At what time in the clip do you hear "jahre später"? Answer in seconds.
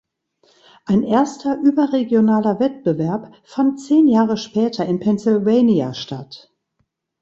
4.07-4.83